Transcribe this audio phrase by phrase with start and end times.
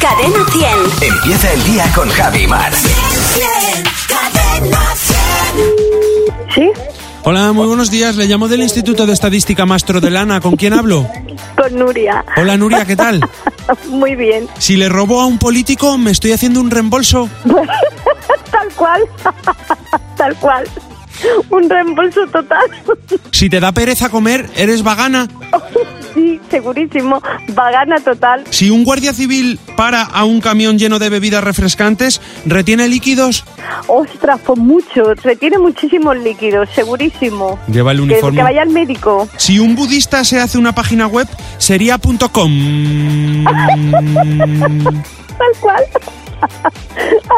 [0.00, 1.12] Cadena 100.
[1.12, 2.72] Empieza el día con Javi Mar.
[4.08, 6.54] Cadena 100.
[6.54, 6.70] ¿Sí?
[7.22, 8.16] Hola, muy buenos días.
[8.16, 10.40] Le llamo del Instituto de Estadística Mastro de Lana.
[10.40, 11.06] ¿Con quién hablo?
[11.54, 12.24] Con Nuria.
[12.38, 13.20] Hola, Nuria, ¿qué tal?
[13.88, 14.48] Muy bien.
[14.58, 17.28] Si le robo a un político, ¿me estoy haciendo un reembolso?
[18.50, 19.02] Tal cual.
[20.16, 20.66] Tal cual.
[21.50, 22.70] Un reembolso total.
[23.32, 25.28] Si te da pereza comer, ¿eres vagana?
[26.14, 27.22] Sí, segurísimo.
[27.54, 28.44] Vagana total.
[28.50, 33.44] Si un guardia civil para a un camión lleno de bebidas refrescantes, ¿retiene líquidos?
[33.86, 35.14] Ostras, pues mucho.
[35.22, 37.58] Retiene muchísimos líquidos, segurísimo.
[37.70, 38.36] Lleva el Que, uniforme.
[38.38, 39.28] que vaya al médico.
[39.36, 41.28] Si un budista se hace una página web,
[41.58, 43.44] sería .com.
[43.44, 45.84] Tal cual.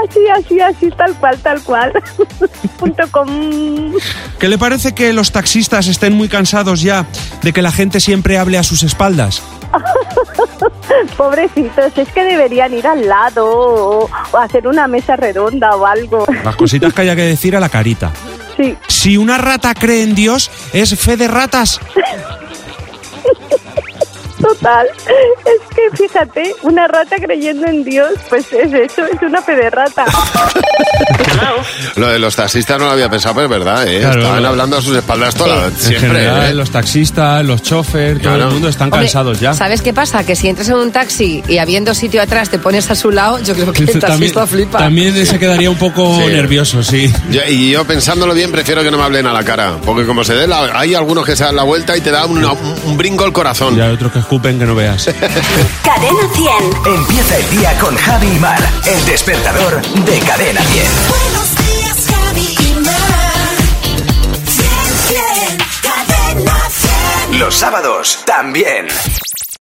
[0.08, 1.92] Así, así, así, tal cual, tal cual.
[2.78, 3.92] Punto com.
[4.38, 7.06] ¿Qué le parece que los taxistas estén muy cansados ya
[7.42, 9.42] de que la gente siempre hable a sus espaldas?
[11.16, 16.26] Pobrecitos, es que deberían ir al lado o, o hacer una mesa redonda o algo.
[16.44, 18.10] Las cositas que haya que decir a la carita.
[18.56, 21.80] Sí, Si una rata cree en Dios, es fe de ratas.
[24.62, 24.86] total.
[25.44, 29.70] Es que fíjate, una rata creyendo en Dios, pues es eso, es una fe de
[29.70, 30.04] rata.
[31.96, 34.00] Lo de los taxistas no lo había pensado, pero es verdad, ¿eh?
[34.00, 34.20] Claro.
[34.22, 36.08] Estaban hablando a sus espaldas toda, En siempre.
[36.08, 36.54] general, ¿eh?
[36.54, 38.44] los taxistas, los choferes, todo Claro.
[38.48, 39.52] el mundo están Hombre, cansados ya.
[39.54, 40.24] ¿Sabes qué pasa?
[40.24, 43.38] Que si entras en un taxi y habiendo sitio atrás te pones a su lado,
[43.40, 44.00] yo creo que el también,
[44.32, 44.78] taxista flipa.
[44.78, 46.26] también se quedaría un poco Sí.
[46.32, 47.12] nervioso, sí.
[47.30, 49.76] Yo- y yo pensándolo bien, prefiero que no me hablen a la cara.
[49.84, 52.30] Porque como se dé la, hay algunos que se dan la vuelta y te dan
[52.30, 53.76] una- un, un brinco al corazón.
[53.76, 55.04] Y hay otros que escupen que no veas.
[55.82, 56.94] Cadena 100.
[56.94, 58.60] Empieza el día con Javi Mar.
[58.86, 60.88] El despertador de Cadena 10.
[61.08, 63.56] Buenos días, Javi y Mar.
[64.46, 64.68] 100,
[65.08, 65.58] 100.
[65.82, 66.58] Cadena
[67.28, 67.38] 100.
[67.38, 68.88] Los sábados también.